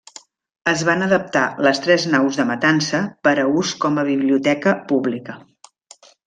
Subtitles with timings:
[0.69, 5.39] Es van adaptar les tres naus de matança per a ús com a biblioteca pública.